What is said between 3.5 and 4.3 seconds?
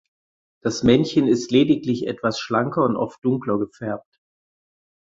gefärbt.